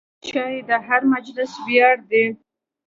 چای 0.27 0.55
د 0.69 0.71
هر 0.87 1.01
مجلس 1.13 1.51
ویاړ 1.65 1.97
دی. 2.11 2.25